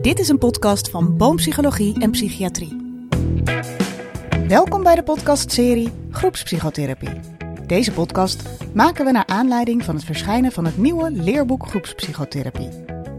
[0.00, 3.02] Dit is een podcast van Boompsychologie en Psychiatrie.
[4.48, 7.20] Welkom bij de podcastserie Groepspsychotherapie.
[7.66, 8.42] Deze podcast
[8.74, 12.68] maken we naar aanleiding van het verschijnen van het nieuwe leerboek Groepspsychotherapie.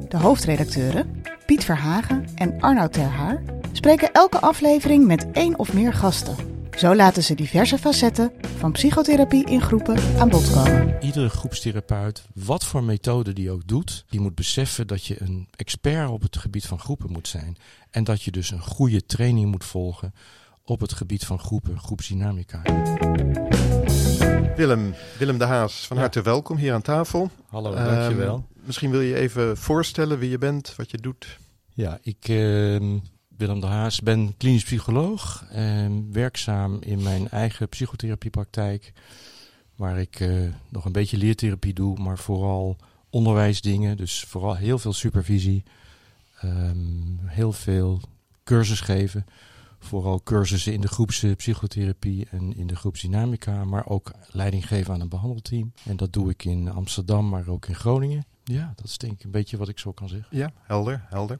[0.07, 6.35] De hoofdredacteuren, Piet Verhagen en Arnoud Terhaar, spreken elke aflevering met één of meer gasten.
[6.81, 10.97] Zo laten ze diverse facetten van psychotherapie in groepen aan bod komen.
[11.01, 16.09] Iedere groepstherapeut, wat voor methode die ook doet, die moet beseffen dat je een expert
[16.09, 17.57] op het gebied van groepen moet zijn.
[17.91, 20.13] En dat je dus een goede training moet volgen
[20.65, 22.61] op het gebied van groepen, groepsdynamica.
[24.55, 27.31] Willem, Willem de Haas, van harte welkom hier aan tafel.
[27.47, 28.35] Hallo, dankjewel.
[28.35, 31.37] Um, misschien wil je even voorstellen wie je bent, wat je doet.
[31.73, 32.99] Ja, ik, uh,
[33.41, 38.93] Willem de Haas, ben klinisch psycholoog en werkzaam in mijn eigen psychotherapiepraktijk.
[39.75, 42.77] Waar ik uh, nog een beetje leertherapie doe, maar vooral
[43.09, 43.97] onderwijsdingen.
[43.97, 45.63] Dus vooral heel veel supervisie,
[46.43, 48.01] um, heel veel
[48.43, 49.25] cursus geven.
[49.79, 55.09] Vooral cursussen in de groepspsychotherapie en in de groepsdynamica, maar ook leiding geven aan een
[55.09, 55.73] behandelteam.
[55.83, 58.25] En dat doe ik in Amsterdam, maar ook in Groningen.
[58.43, 60.37] Ja, dat is denk ik een beetje wat ik zo kan zeggen.
[60.37, 61.39] Ja, helder, helder.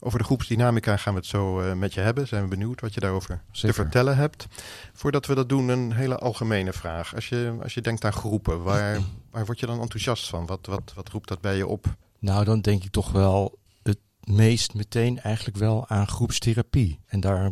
[0.00, 2.28] Over de groepsdynamica gaan we het zo uh, met je hebben.
[2.28, 3.68] Zijn we benieuwd wat je daarover Zeker.
[3.68, 4.46] te vertellen hebt.
[4.92, 7.14] Voordat we dat doen, een hele algemene vraag.
[7.14, 10.46] Als je, als je denkt aan groepen, waar, waar word je dan enthousiast van?
[10.46, 11.96] Wat, wat, wat roept dat bij je op?
[12.18, 16.98] Nou, dan denk ik toch wel het meest meteen eigenlijk wel aan groepstherapie.
[17.06, 17.50] En daar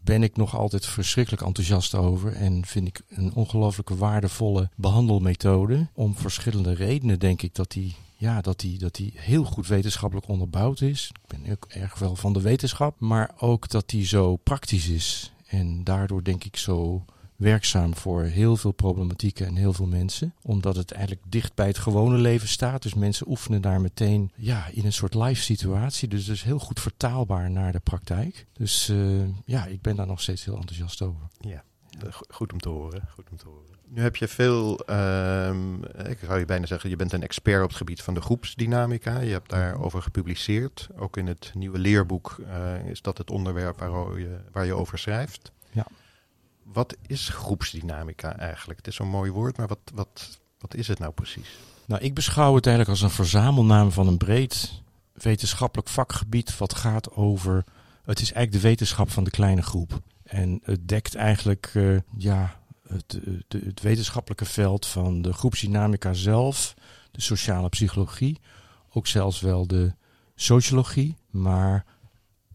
[0.00, 2.32] ben ik nog altijd verschrikkelijk enthousiast over.
[2.32, 5.88] En vind ik een ongelooflijke waardevolle behandelmethode.
[5.94, 7.94] Om verschillende redenen denk ik dat die
[8.24, 11.10] ja, dat die, dat die heel goed wetenschappelijk onderbouwd is.
[11.12, 15.32] Ik ben ook erg wel van de wetenschap, maar ook dat die zo praktisch is.
[15.46, 17.04] En daardoor denk ik zo
[17.36, 20.34] werkzaam voor heel veel problematieken en heel veel mensen.
[20.42, 22.82] Omdat het eigenlijk dicht bij het gewone leven staat.
[22.82, 26.08] Dus mensen oefenen daar meteen ja, in een soort live situatie.
[26.08, 28.46] Dus het is heel goed vertaalbaar naar de praktijk.
[28.52, 31.22] Dus uh, ja, ik ben daar nog steeds heel enthousiast over.
[31.40, 31.64] Ja,
[32.28, 33.08] goed om te horen.
[33.14, 33.74] Goed om te horen.
[33.88, 35.48] Nu heb je veel, uh,
[36.08, 39.20] ik zou je bijna zeggen, je bent een expert op het gebied van de groepsdynamica.
[39.20, 40.88] Je hebt daarover gepubliceerd.
[40.96, 44.98] Ook in het nieuwe leerboek uh, is dat het onderwerp waar je, waar je over
[44.98, 45.52] schrijft.
[45.70, 45.86] Ja.
[46.62, 48.78] Wat is groepsdynamica eigenlijk?
[48.78, 51.58] Het is zo'n mooi woord, maar wat, wat, wat is het nou precies?
[51.86, 57.12] Nou, ik beschouw het eigenlijk als een verzamelnaam van een breed wetenschappelijk vakgebied wat gaat
[57.12, 57.64] over.
[58.04, 60.00] Het is eigenlijk de wetenschap van de kleine groep.
[60.34, 66.74] En het dekt eigenlijk, uh, ja, het, het, het, wetenschappelijke veld van de groepsdynamica zelf,
[67.10, 68.40] de sociale psychologie,
[68.90, 69.94] ook zelfs wel de
[70.34, 71.16] sociologie.
[71.30, 71.84] Maar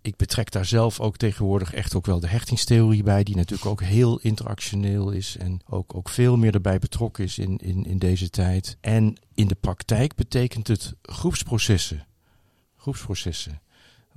[0.02, 3.82] ik betrek daar zelf ook tegenwoordig echt ook wel de hechtingstheorie bij, die natuurlijk ook
[3.82, 8.30] heel interactioneel is en ook, ook veel meer erbij betrokken is in, in, in deze
[8.30, 8.78] tijd.
[8.82, 12.08] En in de praktijk betekent het groepsprocessen.
[12.76, 13.62] Groepsprocessen.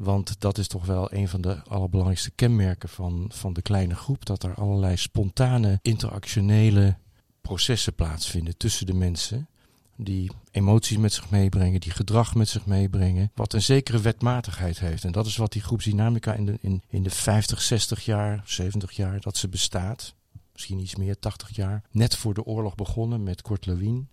[0.03, 4.25] Want dat is toch wel een van de allerbelangrijkste kenmerken van, van de kleine groep.
[4.25, 6.97] Dat er allerlei spontane interactionele
[7.41, 9.49] processen plaatsvinden tussen de mensen.
[9.97, 13.31] Die emoties met zich meebrengen, die gedrag met zich meebrengen.
[13.35, 15.05] Wat een zekere wetmatigheid heeft.
[15.05, 18.91] En dat is wat die groepsdynamica in de, in, in de 50, 60 jaar, 70
[18.93, 20.15] jaar dat ze bestaat.
[20.53, 21.83] Misschien iets meer, 80 jaar.
[21.91, 24.09] Net voor de oorlog begonnen met Kurt Lewin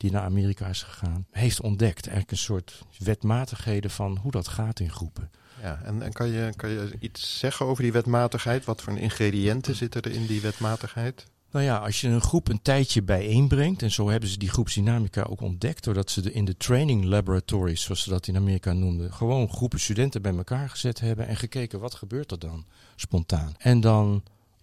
[0.00, 2.06] die naar Amerika is gegaan, heeft ontdekt.
[2.06, 5.30] Eigenlijk een soort wetmatigheden van hoe dat gaat in groepen.
[5.62, 8.64] Ja, en, en kan, je, kan je iets zeggen over die wetmatigheid?
[8.64, 11.26] Wat voor ingrediënten zitten er in die wetmatigheid?
[11.50, 15.22] Nou ja, als je een groep een tijdje bijeenbrengt, en zo hebben ze die groepsdynamica
[15.22, 19.12] ook ontdekt, doordat ze de, in de training laboratories, zoals ze dat in Amerika noemden,
[19.12, 23.54] gewoon groepen studenten bij elkaar gezet hebben en gekeken wat gebeurt er dan spontaan.
[23.58, 24.22] En dan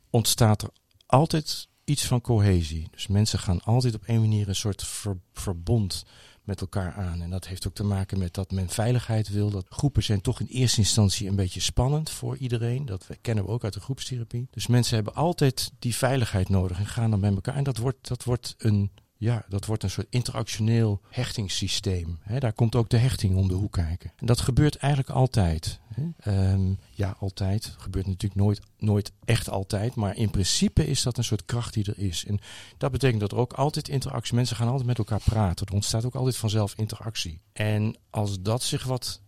[0.09, 0.69] ontstaat er
[1.05, 2.87] altijd iets van cohesie.
[2.91, 4.85] Dus mensen gaan altijd op een manier een soort
[5.33, 6.05] verbond
[6.43, 7.21] met elkaar aan.
[7.21, 9.49] En dat heeft ook te maken met dat men veiligheid wil.
[9.49, 12.85] Dat groepen zijn toch in eerste instantie een beetje spannend voor iedereen.
[12.85, 14.47] Dat kennen we ook uit de groepstherapie.
[14.51, 17.55] Dus mensen hebben altijd die veiligheid nodig en gaan dan bij elkaar.
[17.55, 22.19] En dat wordt, dat wordt een ja, dat wordt een soort interactioneel hechtingssysteem.
[22.39, 24.11] daar komt ook de hechting om de hoek kijken.
[24.15, 25.79] En dat gebeurt eigenlijk altijd.
[26.27, 27.75] Um, ja, altijd.
[27.77, 29.95] Gebeurt natuurlijk nooit, nooit echt altijd.
[29.95, 32.25] Maar in principe is dat een soort kracht die er is.
[32.25, 32.39] En
[32.77, 34.35] dat betekent dat er ook altijd interactie...
[34.35, 35.65] Mensen gaan altijd met elkaar praten.
[35.65, 37.41] Er ontstaat ook altijd vanzelf interactie.
[37.53, 39.21] En als dat zich wat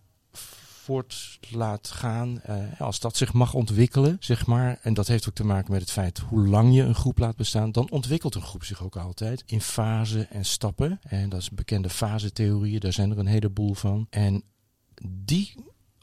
[0.90, 5.36] voort laat gaan, uh, als dat zich mag ontwikkelen, zeg maar, en dat heeft ook
[5.36, 8.42] te maken met het feit hoe lang je een groep laat bestaan, dan ontwikkelt een
[8.42, 11.00] groep zich ook altijd in fasen en stappen.
[11.04, 14.08] En dat is bekende fasetheorieën, daar zijn er een heleboel van.
[14.10, 14.44] En
[15.10, 15.54] die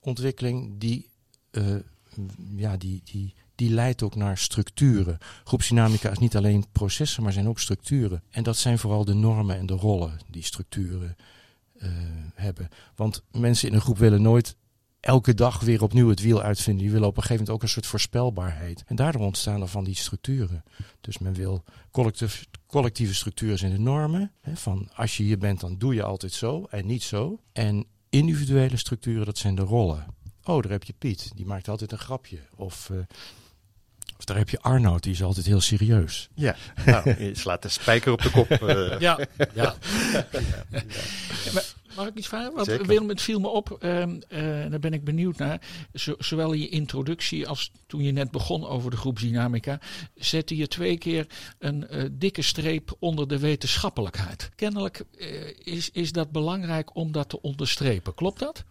[0.06, 1.08] ontwikkeling, die,
[1.50, 1.76] uh,
[2.56, 5.18] ja, die, die, die leidt ook naar structuren.
[5.44, 8.22] Groepsdynamica is niet alleen processen, maar zijn ook structuren.
[8.30, 11.16] En dat zijn vooral de normen en de rollen die structuren
[11.76, 11.90] uh,
[12.34, 12.68] hebben.
[12.94, 14.56] Want mensen in een groep willen nooit
[15.00, 16.82] elke dag weer opnieuw het wiel uitvinden.
[16.82, 18.84] Die willen op een gegeven moment ook een soort voorspelbaarheid.
[18.86, 20.64] En daardoor ontstaan er van die structuren.
[21.00, 21.64] Dus men wil
[22.66, 24.32] collectieve structuren zijn de normen.
[24.40, 27.40] Hè, van als je hier bent, dan doe je altijd zo en niet zo.
[27.52, 30.06] En individuele structuren, dat zijn de rollen.
[30.44, 32.38] Oh, daar heb je Piet, die maakt altijd een grapje.
[32.56, 32.98] Of, uh,
[34.18, 36.28] of daar heb je Arnoud, die is altijd heel serieus.
[36.34, 38.50] Ja, nou, je slaat de spijker op de kop.
[38.50, 38.98] Uh.
[38.98, 39.18] Ja,
[39.54, 39.74] ja.
[41.52, 41.62] ja.
[41.96, 42.52] Mag ik iets vragen?
[42.52, 44.10] Want Willem, het viel me op, uh, uh,
[44.70, 45.60] daar ben ik benieuwd naar.
[45.94, 49.80] Zo, zowel in je introductie als toen je net begon over de groepsdynamica,
[50.14, 51.26] zette je twee keer
[51.58, 54.50] een uh, dikke streep onder de wetenschappelijkheid.
[54.54, 55.04] Kennelijk
[55.58, 58.14] is, is dat belangrijk om dat te onderstrepen.
[58.14, 58.64] Klopt dat?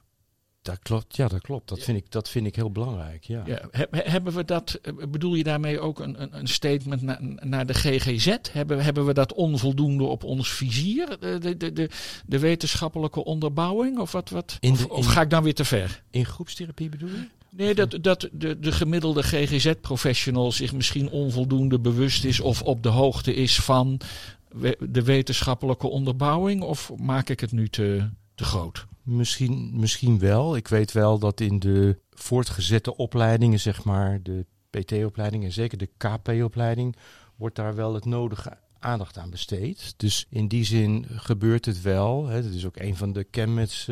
[0.65, 1.69] Dat klopt, ja, dat klopt.
[1.69, 3.23] Dat, vind, ik, dat vind ik heel belangrijk.
[3.23, 3.43] Ja.
[3.45, 4.79] ja hebben we dat,
[5.09, 8.35] bedoel je daarmee ook een, een, een statement na, naar de GGZ?
[8.51, 11.89] Hebben, hebben we dat onvoldoende op ons vizier, de, de, de,
[12.25, 13.99] de wetenschappelijke onderbouwing?
[13.99, 16.03] Of, wat, wat, of ga ik dan weer te ver?
[16.11, 17.27] In groepstherapie bedoel je?
[17.49, 22.89] Nee, dat, dat de, de gemiddelde GGZ-professional zich misschien onvoldoende bewust is of op de
[22.89, 23.99] hoogte is van
[24.79, 26.61] de wetenschappelijke onderbouwing?
[26.61, 28.85] Of maak ik het nu te, te groot?
[29.05, 30.55] Misschien, misschien wel.
[30.55, 35.89] Ik weet wel dat in de voortgezette opleidingen, zeg maar, de PT-opleiding en zeker de
[35.97, 36.95] KP-opleiding,
[37.35, 39.93] wordt daar wel het nodige aandacht aan besteed.
[39.97, 42.27] Dus in die zin gebeurt het wel.
[42.27, 42.43] Hè.
[42.43, 43.89] Dat is ook een van de kenmerks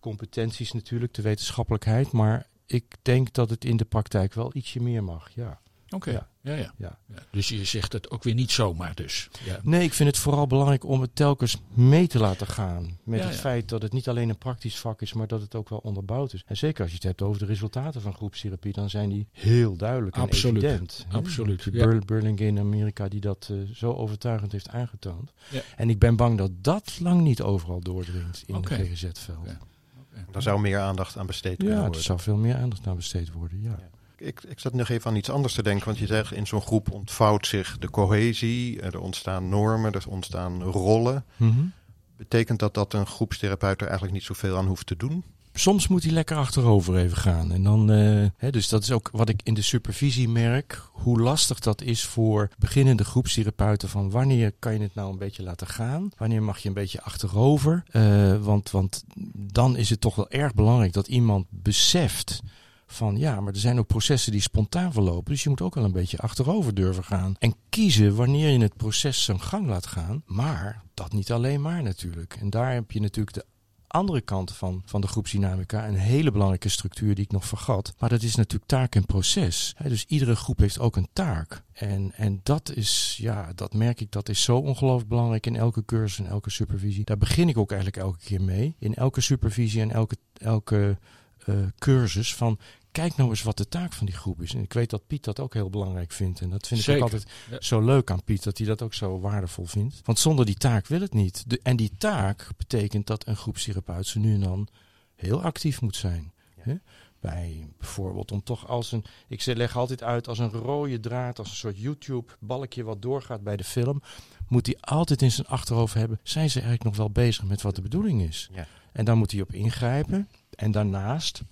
[0.00, 2.12] competenties natuurlijk, de wetenschappelijkheid.
[2.12, 5.60] Maar ik denk dat het in de praktijk wel ietsje meer mag, ja.
[5.90, 6.10] Oké.
[6.10, 6.28] Ja.
[6.42, 6.72] Ja, ja.
[6.76, 6.98] ja.
[7.30, 9.28] Dus je zegt het ook weer niet zomaar dus.
[9.44, 9.60] Ja.
[9.62, 12.98] Nee, ik vind het vooral belangrijk om het telkens mee te laten gaan.
[13.04, 15.68] Met het feit dat het niet alleen een praktisch vak is, maar dat het ook
[15.68, 16.42] wel onderbouwd is.
[16.46, 19.76] En zeker als je het hebt over de resultaten van groepstherapie, dan zijn die heel
[19.76, 20.62] duidelijk en Absoluut.
[20.62, 21.06] evident.
[21.10, 21.68] Absoluut.
[21.72, 21.98] Ja.
[21.98, 25.32] Burlingame in Amerika die dat uh, zo overtuigend heeft aangetoond.
[25.76, 28.78] En ik ben bang dat dat lang niet overal doordringt in okay.
[28.78, 29.38] de GGZ-veld.
[29.38, 30.24] Okay.
[30.30, 31.92] Daar zou meer aandacht aan besteed kunnen worden.
[31.92, 33.78] Ja, er zou veel meer aandacht aan besteed worden, ja
[34.20, 35.84] ik, ik zat nog even aan iets anders te denken.
[35.86, 38.80] Want je zegt, in zo'n groep ontvouwt zich de cohesie.
[38.80, 41.24] Er ontstaan normen, er ontstaan rollen.
[41.36, 41.72] Mm -hmm.
[42.16, 45.24] Betekent dat dat een groepstherapeut er eigenlijk niet zoveel aan hoeft te doen?
[45.52, 47.52] Soms moet hij lekker achterover even gaan.
[47.52, 50.82] En dan, uh, hè, dus dat is ook wat ik in de supervisie merk.
[50.92, 53.88] Hoe lastig dat is voor beginnende groepstherapeuten.
[53.88, 56.10] Van wanneer kan je het nou een beetje laten gaan?
[56.16, 57.82] Wanneer mag je een beetje achterover?
[57.92, 62.42] Uh, want, want dan is het toch wel erg belangrijk dat iemand beseft
[62.92, 65.32] van ja, maar er zijn ook processen die spontaan verlopen.
[65.32, 67.34] Dus je moet ook wel een beetje achterover durven gaan.
[67.38, 70.22] En kiezen wanneer je het proces zijn gang laat gaan.
[70.26, 72.36] Maar dat niet alleen maar natuurlijk.
[72.40, 73.44] En daar heb je natuurlijk de
[73.86, 75.88] andere kant van, van de groepsdynamica.
[75.88, 77.94] Een hele belangrijke structuur die ik nog vergat.
[77.98, 79.74] Maar dat is natuurlijk taak en proces.
[79.82, 81.62] dus iedere groep heeft ook een taak.
[81.72, 85.84] En, en dat is, ja, dat merk ik, dat is zo ongelooflijk belangrijk in elke
[85.84, 87.04] cursus en elke supervisie.
[87.04, 88.76] Daar begin ik ook eigenlijk elke keer mee.
[88.78, 90.98] In elke supervisie en elke, elke
[91.46, 92.58] uh, cursus van
[92.92, 94.54] kijk nou eens wat de taak van die groep is.
[94.54, 96.40] En ik weet dat Piet dat ook heel belangrijk vindt.
[96.40, 97.26] En dat vind ik ook altijd
[97.58, 100.00] zo leuk aan Piet, dat hij dat ook zo waardevol vindt.
[100.04, 101.44] Want zonder die taak wil het niet.
[101.46, 104.68] De, en die taak betekent dat een groepstherapeut zo nu en dan
[105.14, 106.32] heel actief moet zijn.
[106.64, 106.80] Ja.
[107.20, 111.50] Bij bijvoorbeeld om toch als een, ik leg altijd uit als een rode draad, als
[111.50, 114.02] een soort YouTube-balkje wat doorgaat bij de film,
[114.48, 117.74] moet hij altijd in zijn achterhoofd hebben, zijn ze eigenlijk nog wel bezig met wat
[117.74, 118.48] de bedoeling is?
[118.52, 118.66] Ja.
[118.92, 120.28] En dan moet hij op ingrijpen.
[120.54, 121.42] En daarnaast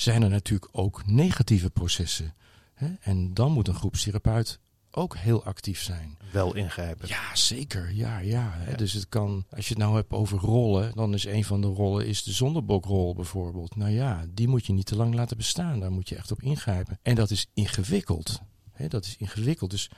[0.00, 2.34] zijn er natuurlijk ook negatieve processen.
[2.74, 2.88] Hè?
[3.00, 4.58] En dan moet een groepstherapeut
[4.90, 6.18] ook heel actief zijn.
[6.32, 7.08] Wel ingrijpen.
[7.08, 7.92] Ja, zeker.
[7.92, 8.50] Ja, ja.
[8.54, 8.74] Hè?
[8.74, 11.66] Dus het kan, als je het nou hebt over rollen, dan is een van de
[11.66, 13.76] rollen is de zondebokrol bijvoorbeeld.
[13.76, 15.80] Nou ja, die moet je niet te lang laten bestaan.
[15.80, 16.98] Daar moet je echt op ingrijpen.
[17.02, 18.40] En dat is ingewikkeld.
[18.72, 18.88] Hè?
[18.88, 19.70] Dat is ingewikkeld.
[19.70, 19.90] Dus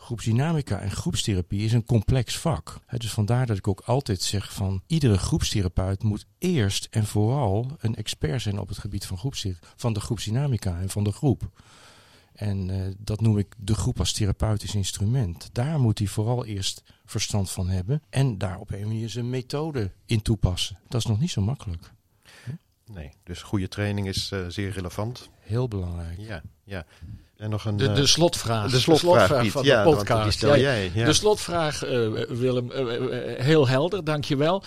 [0.00, 2.80] groepsdynamica en groepstherapie is een complex vak.
[2.96, 7.94] dus vandaar dat ik ook altijd zeg van iedere groepstherapeut moet eerst en vooral een
[7.94, 9.32] expert zijn op het gebied van,
[9.76, 11.50] van de groepsdynamica en van de groep.
[12.32, 15.48] En uh, dat noem ik de groep als therapeutisch instrument.
[15.52, 19.90] Daar moet hij vooral eerst verstand van hebben en daar op een manier zijn methode
[20.06, 20.78] in toepassen.
[20.88, 21.92] Dat is nog niet zo makkelijk.
[22.92, 25.30] Nee, dus goede training is uh, zeer relevant.
[25.38, 26.18] Heel belangrijk.
[26.18, 26.86] Ja, ja.
[27.40, 28.70] En nog een, de, de slotvraag.
[28.70, 30.36] De slotvraag, de slotvraag van ja, de podcast.
[30.36, 31.04] Stel jij, ja.
[31.04, 34.62] De slotvraag, uh, Willem, uh, heel helder, dankjewel.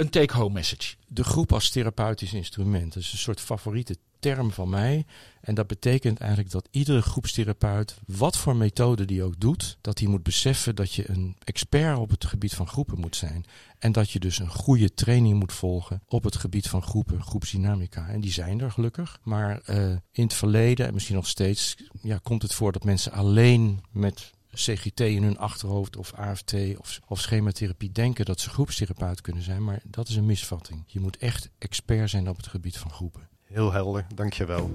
[0.00, 0.94] Een take-home message.
[1.06, 2.96] De groep als therapeutisch instrument.
[2.96, 5.04] Is een soort favoriete term van mij.
[5.40, 10.08] En dat betekent eigenlijk dat iedere groepstherapeut, wat voor methode die ook doet, dat hij
[10.08, 13.44] moet beseffen dat je een expert op het gebied van groepen moet zijn.
[13.78, 18.08] En dat je dus een goede training moet volgen op het gebied van groepen, groepsdynamica.
[18.08, 19.20] En die zijn er gelukkig.
[19.22, 23.12] Maar uh, in het verleden, en misschien nog steeds, ja, komt het voor dat mensen
[23.12, 29.20] alleen met CGT in hun achterhoofd of AFT of, of schematherapie denken dat ze groepstherapeut
[29.20, 29.64] kunnen zijn.
[29.64, 30.82] Maar dat is een misvatting.
[30.86, 33.28] Je moet echt expert zijn op het gebied van groepen.
[33.44, 34.70] Heel helder, dankjewel.